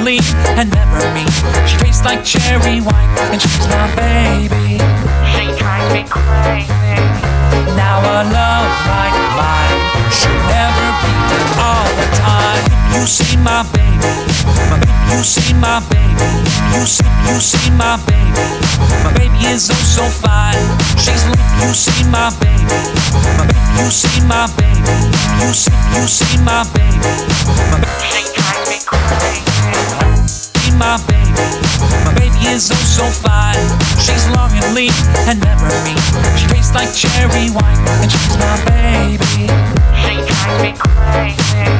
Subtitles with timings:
[0.00, 0.22] Lean
[0.56, 1.28] and never mean.
[1.66, 4.78] She tastes like cherry wine, and she's my baby.
[5.32, 6.70] She drives me crazy.
[7.76, 11.14] Now a love like mine should never be
[11.60, 12.62] all the time.
[12.72, 14.12] If you see my baby,
[14.70, 16.28] my baby, you see my baby,
[16.72, 18.46] you see, you see my baby.
[19.04, 20.56] My baby is oh so fine.
[20.96, 21.38] She's lit.
[21.62, 22.80] You see my baby,
[23.38, 24.96] my baby, you see my baby,
[25.40, 27.12] you see, you see my baby.
[27.70, 29.51] My baby, She drives me crazy.
[30.82, 31.46] My baby.
[32.04, 33.62] My baby is oh so fine.
[34.02, 34.92] She's long and lean
[35.30, 36.02] and never mean.
[36.34, 39.46] She tastes like cherry wine, and she's my baby.
[40.02, 41.70] She drives me crazy.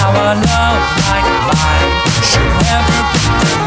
[0.00, 1.92] Now a love like mine
[2.24, 3.63] should never be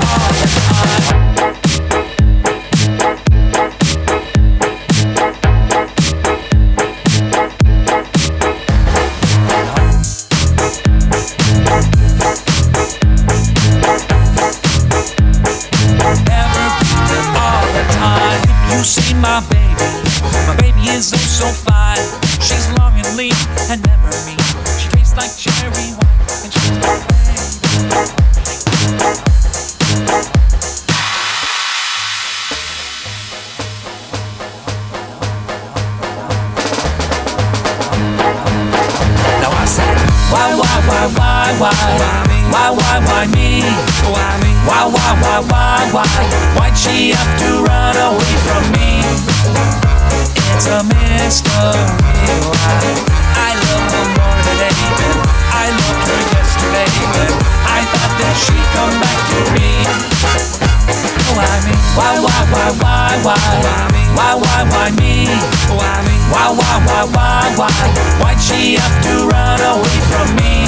[68.68, 70.68] Why'd have to run away from me?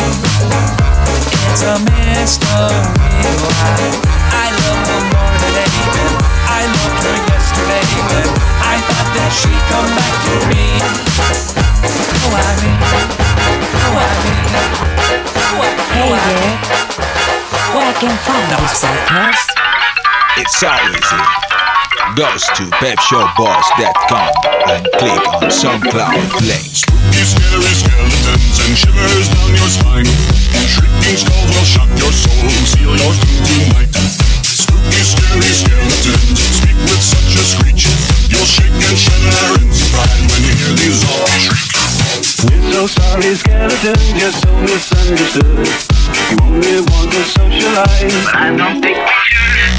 [1.52, 2.48] It's a mystery
[3.44, 3.76] why
[4.32, 6.14] I love her more today than
[6.48, 7.84] I loved her yesterday.
[8.08, 8.28] But
[8.64, 10.80] I thought that she'd come back to me.
[12.32, 12.72] Why me?
[13.92, 14.32] Why me?
[15.60, 16.40] Why, Hey why me?
[16.40, 16.56] there.
[17.76, 19.48] Where I can find this podcast?
[20.40, 21.49] It's all easy.
[22.16, 24.32] Goes to pepshowboys.com
[24.68, 26.82] and click on SoundCloud links.
[26.82, 30.10] Spooky, scary skeletons and shivers down your spine.
[30.68, 33.94] Shrieking skulls will shock your soul, seal your doom tonight.
[34.44, 37.86] Spooky, scary skeletons speak with such a screech.
[38.28, 41.72] You'll shake and shudder in surprise when you hear these zombies shriek.
[42.44, 45.46] We're so sorry, skeleton, you're so misunderstood.
[46.26, 49.70] You only want to socialize, but I don't think we should.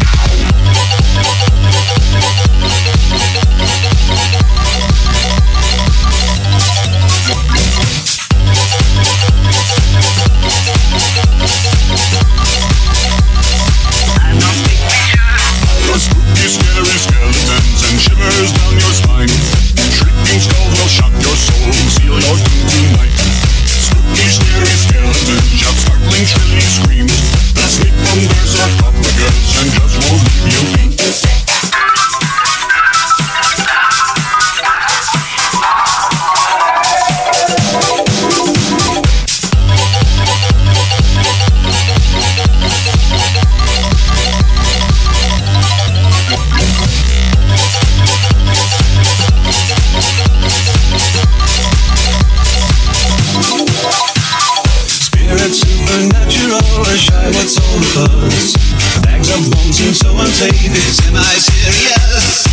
[58.00, 58.56] The buzz.
[59.02, 62.46] Bags of bones seem so unsafe, it's semi-serious.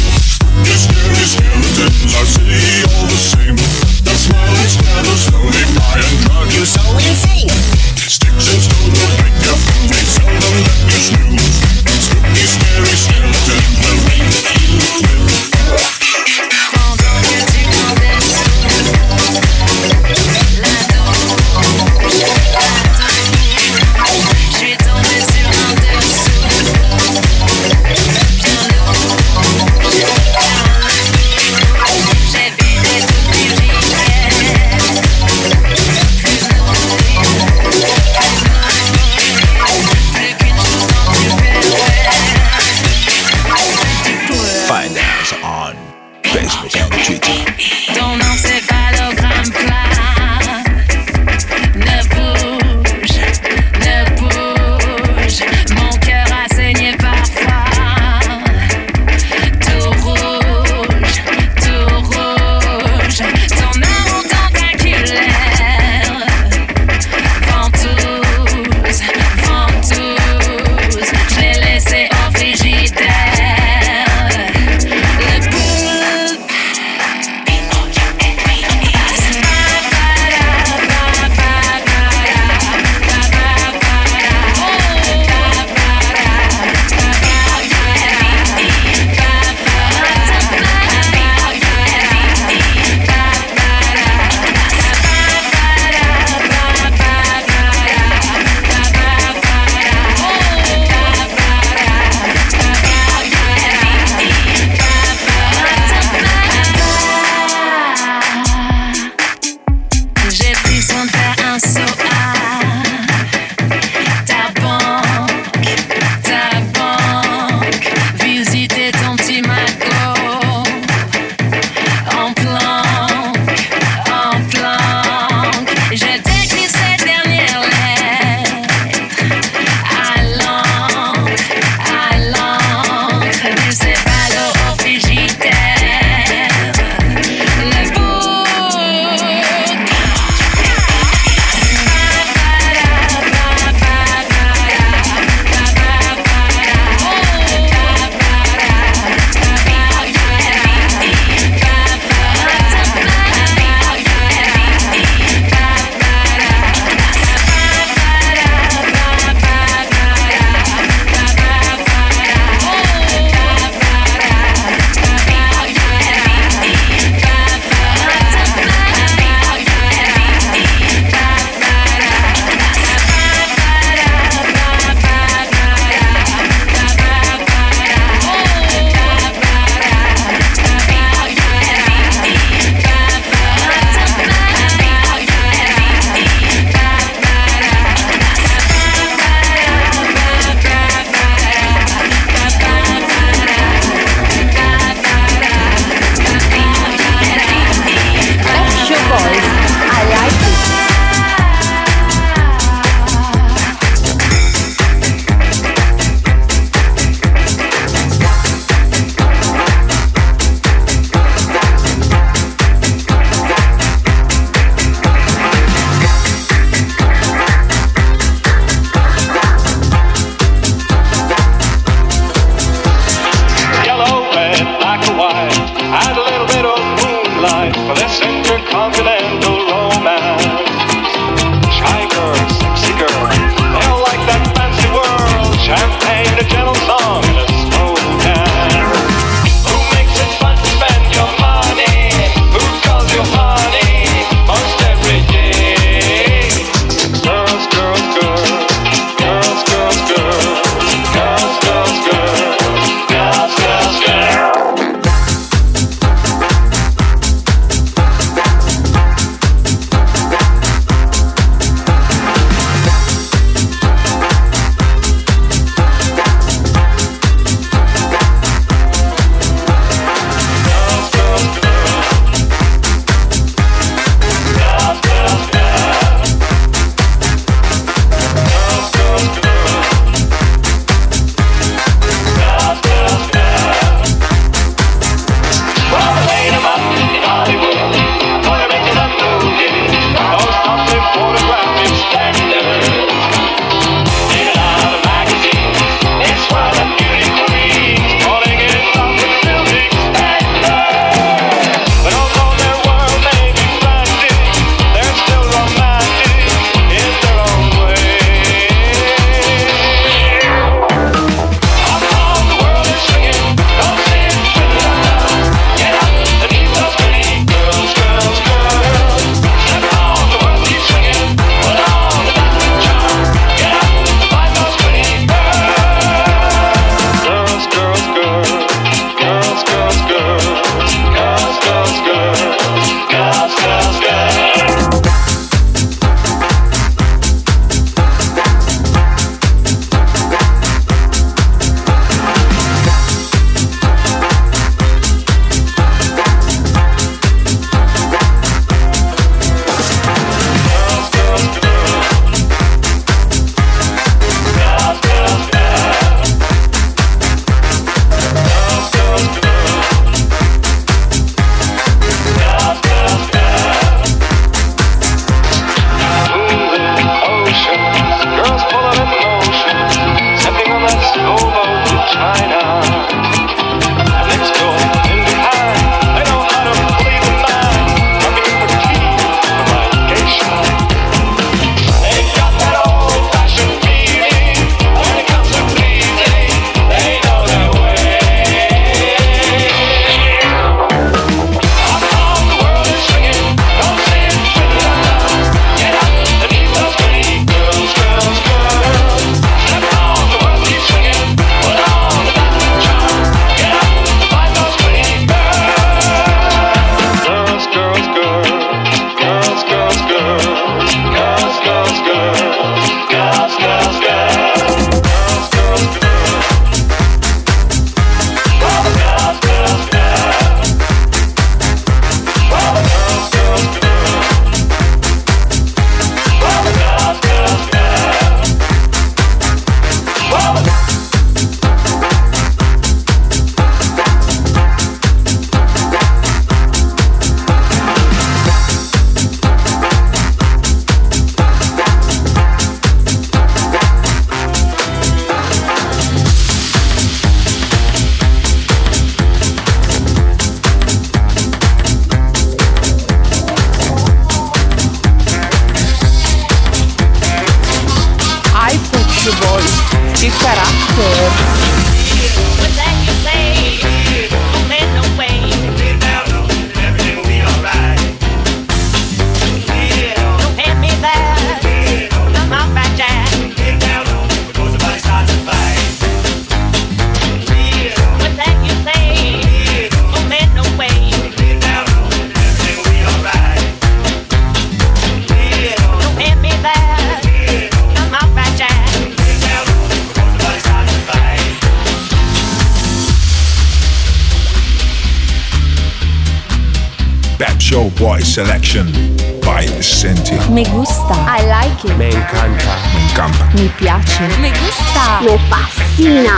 [0.66, 3.56] Your scary skeletons are city all the same.
[4.04, 7.77] They'll smile stab us slowly by and drive you so insane.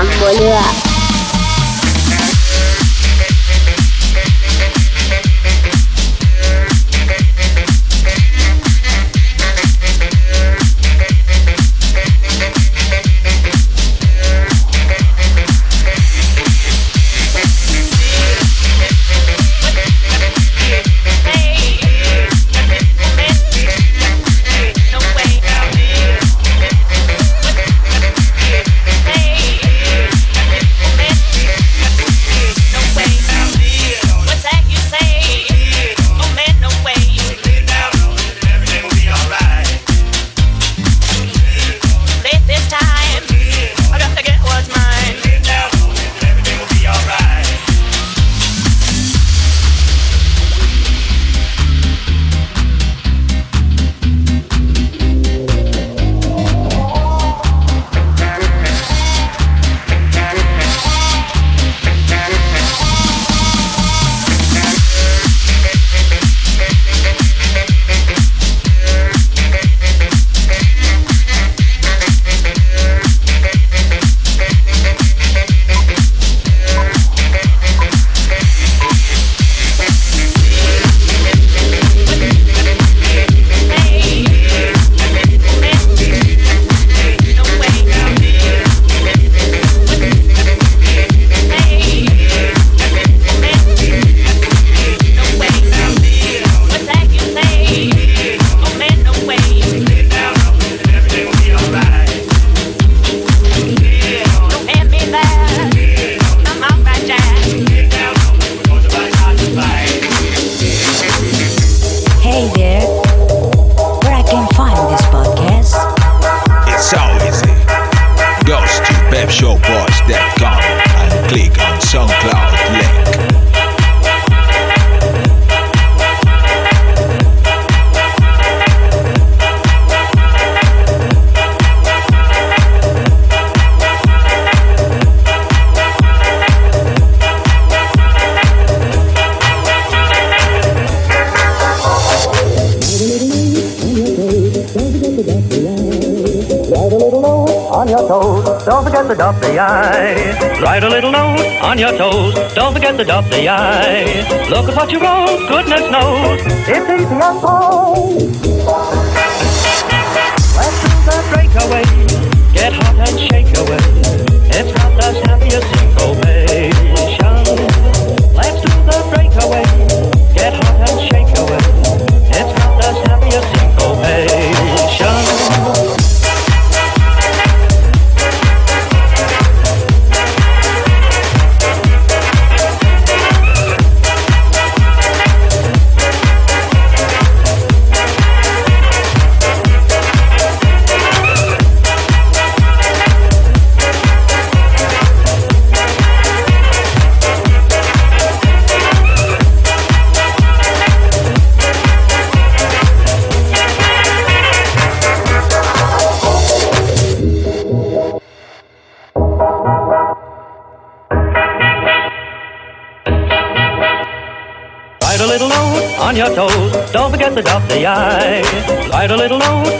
[0.02, 0.89] 我葫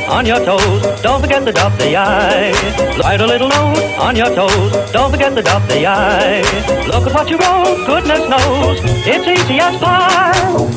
[0.10, 1.02] on your toes.
[1.02, 2.52] Don't forget to dot the I.
[3.00, 4.92] Write a little note on your toes.
[4.92, 6.42] Don't forget to dot the I.
[6.88, 8.80] Look at what you wrote, goodness knows.
[9.06, 10.69] It's easy as pie.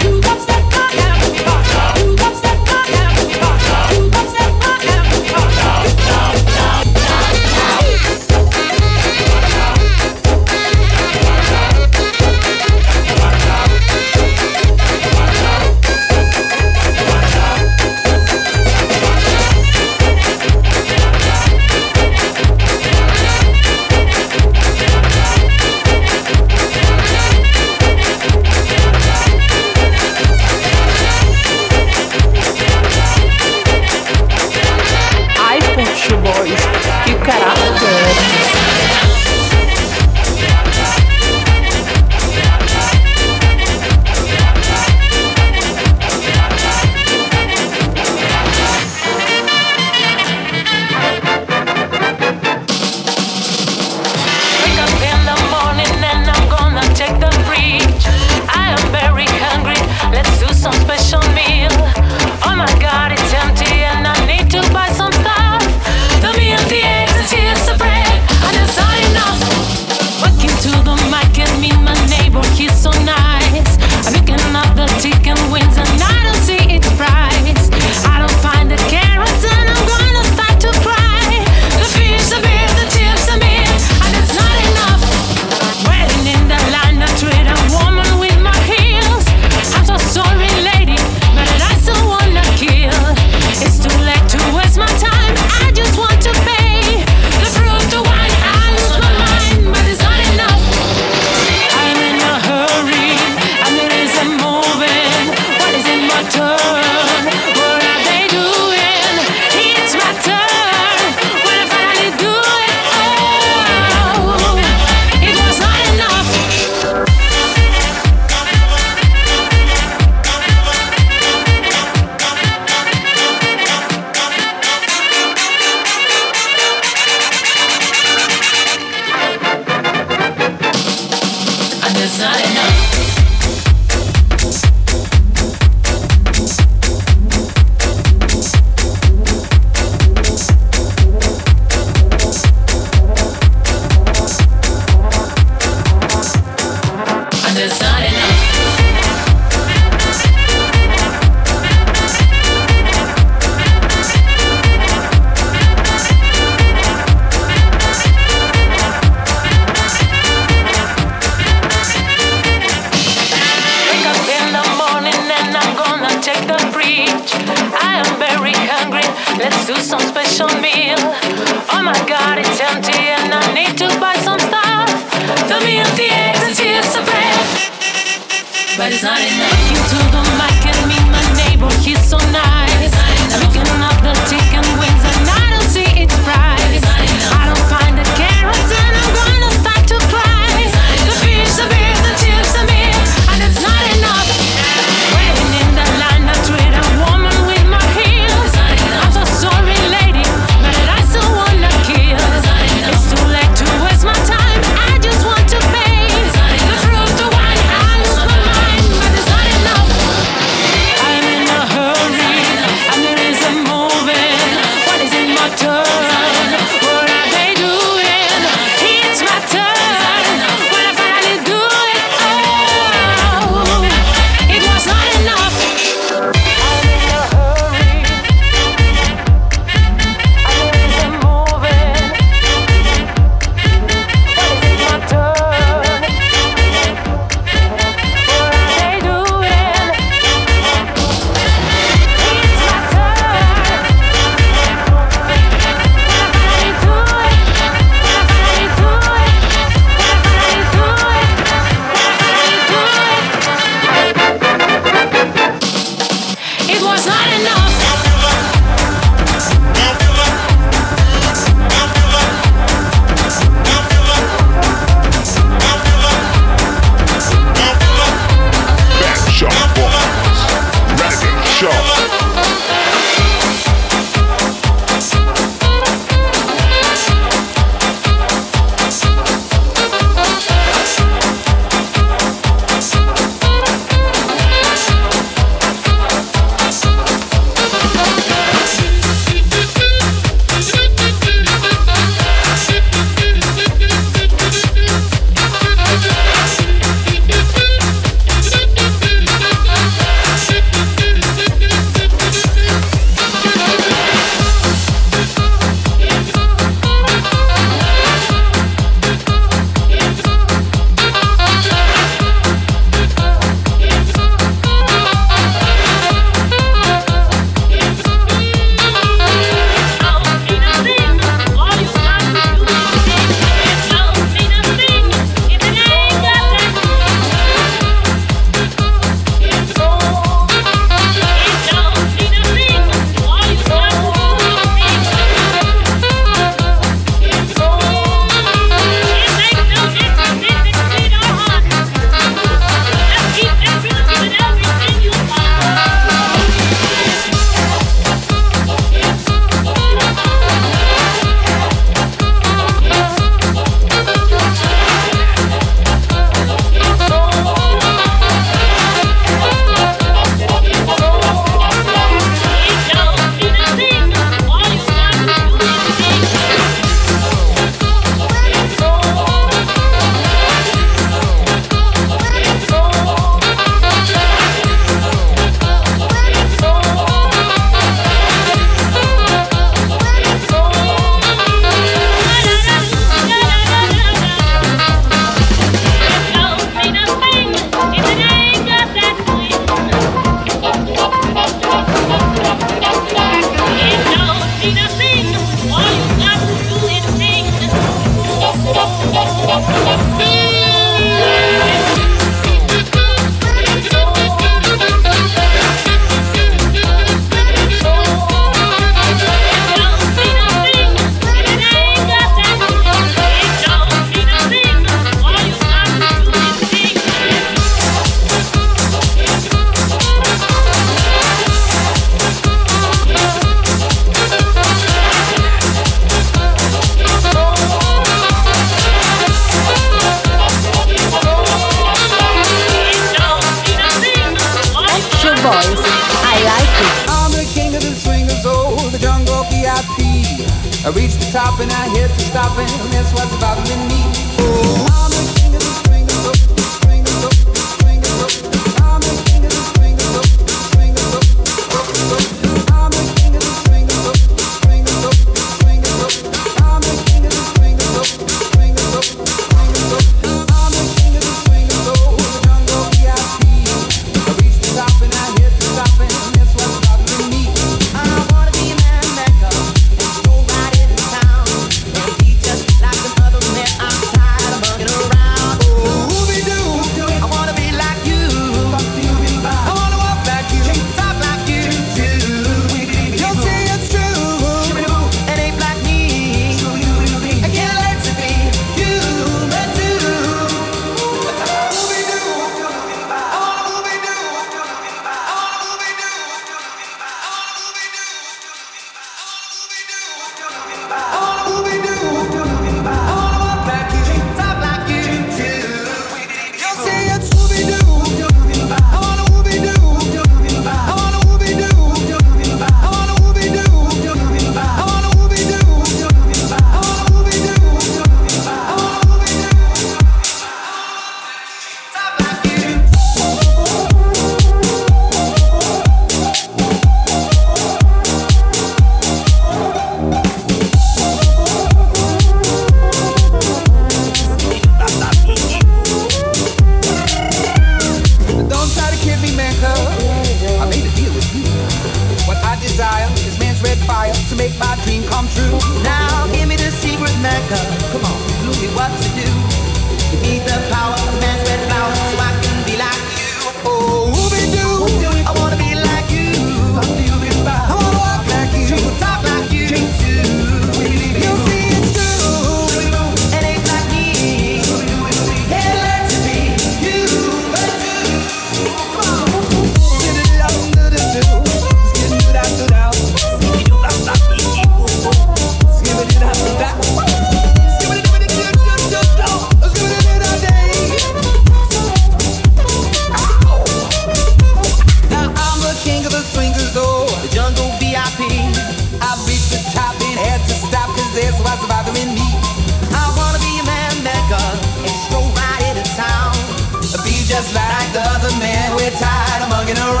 [599.73, 600.00] Mugging around.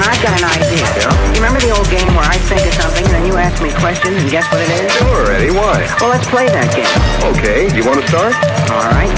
[0.00, 0.88] and I've got an idea,
[1.28, 3.68] You remember the old game where I think of something and then you ask me
[3.84, 4.88] questions and guess what it is?
[4.96, 5.52] Sure, Eddie.
[5.52, 5.84] Why?
[6.00, 6.88] Well, let's play that game.
[7.36, 7.68] Okay.
[7.68, 8.32] Do you want to start?
[8.72, 9.12] All right.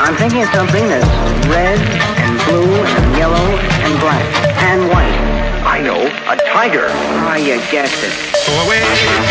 [0.00, 1.04] I'm thinking of something that's
[1.52, 4.24] red and blue and yellow and black
[4.64, 5.20] and white.
[5.68, 6.00] I know.
[6.32, 6.88] A tiger.
[7.20, 8.12] Ah, oh, you guessed it.
[8.48, 8.80] Go away,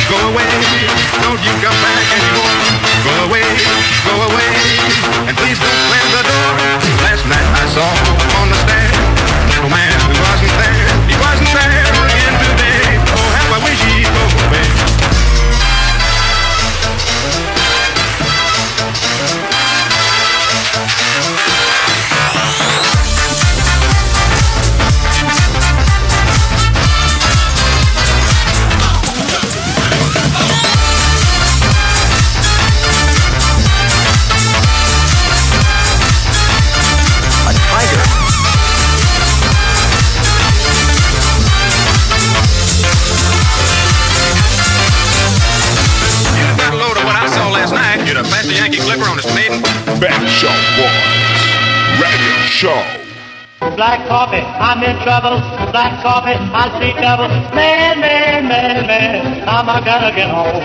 [0.06, 0.50] go away.
[1.26, 2.58] Don't you come back anymore.
[3.02, 3.48] Go away,
[4.06, 4.54] go away.
[5.26, 6.54] And please don't slam the door.
[7.10, 7.90] Last night I saw
[8.38, 8.95] on the stand.
[52.56, 52.72] Show.
[53.76, 55.41] Black coffee, I'm in trouble.
[55.74, 57.28] Black coffee, I see trouble.
[57.53, 60.64] Man, man, man, man, I'm gonna get home.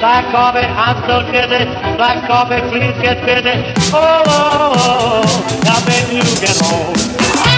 [0.00, 1.66] Black coffee, I'm so dizzy.
[1.96, 3.62] Black coffee, please get busy.
[3.94, 5.60] Oh, oh, oh, oh.
[5.62, 7.57] now baby, you get home.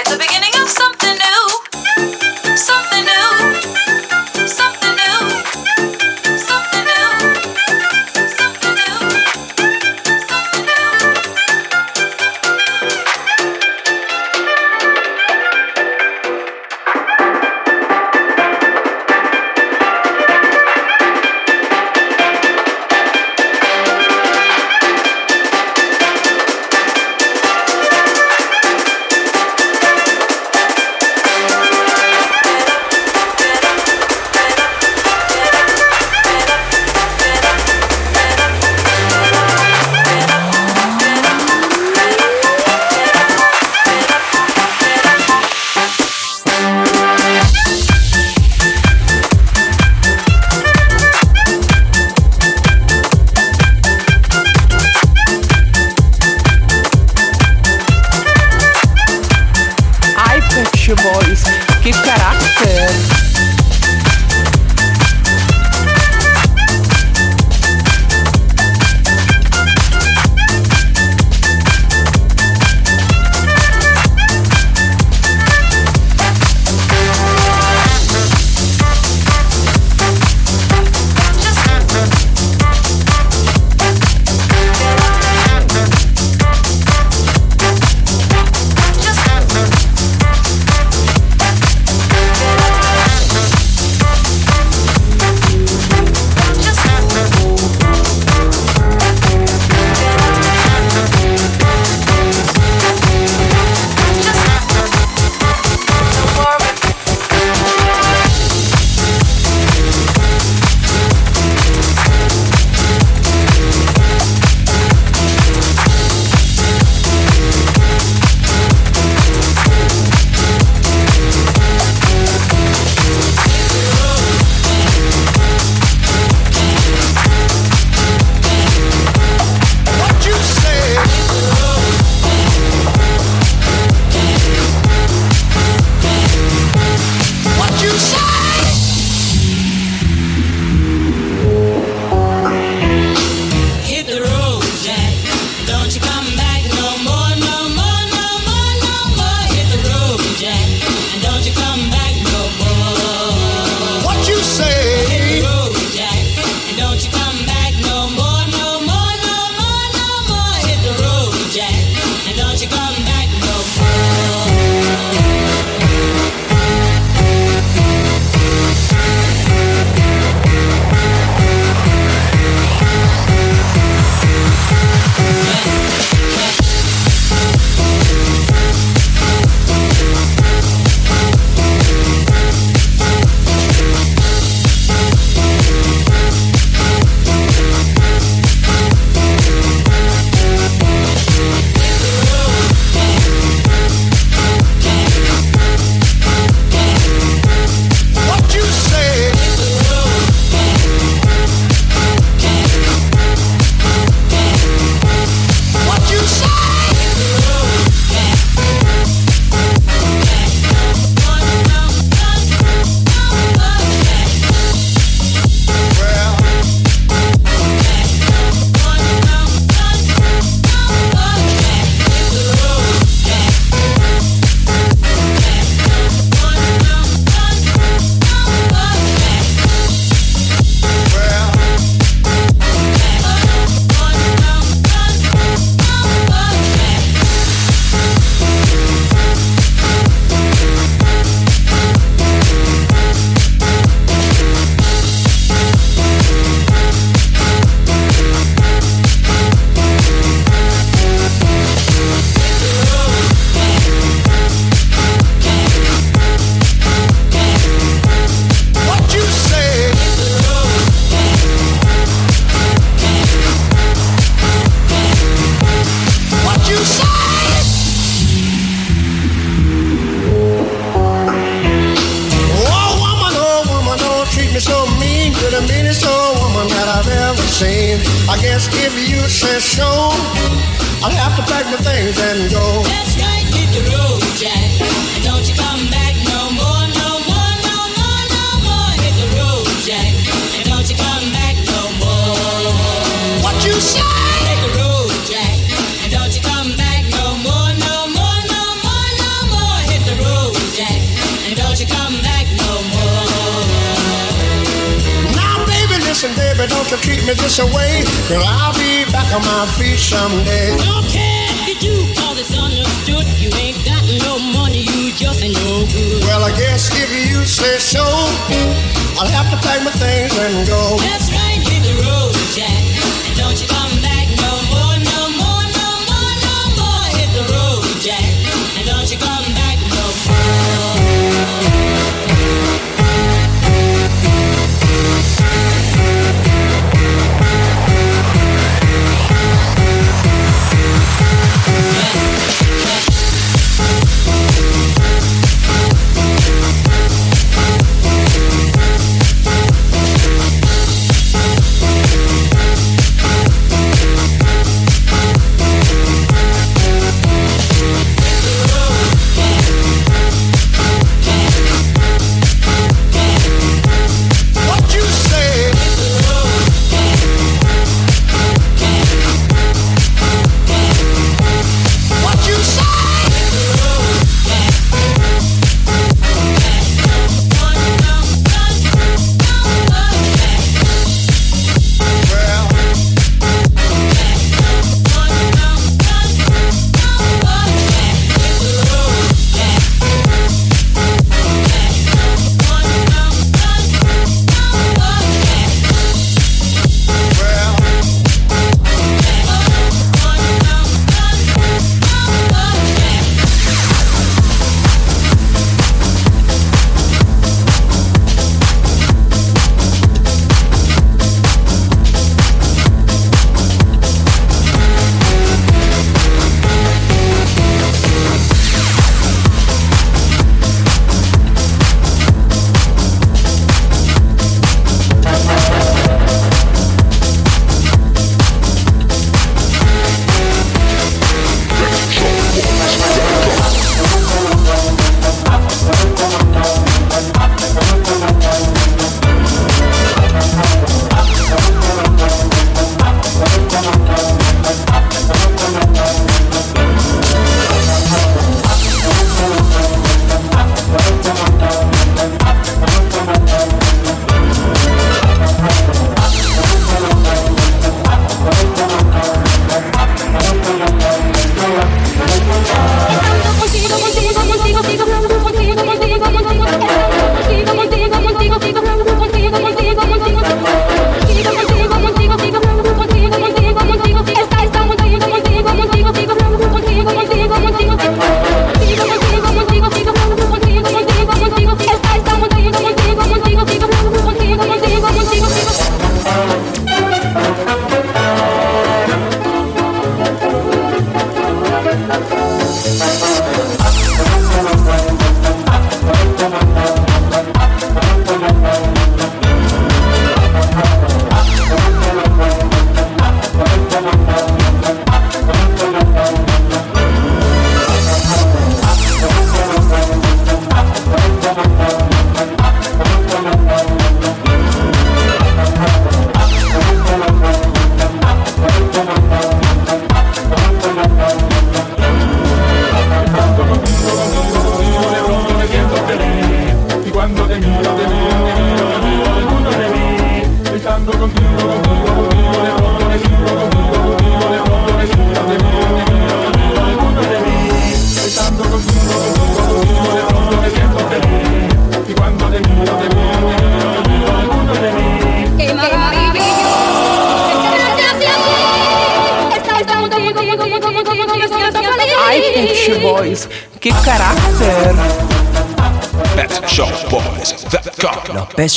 [0.00, 0.39] It's the beginning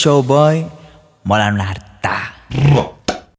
[0.03, 0.82] Pet